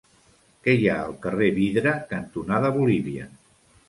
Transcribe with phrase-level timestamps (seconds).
[0.67, 3.27] Què hi ha al carrer Vidre cantonada Bolívia?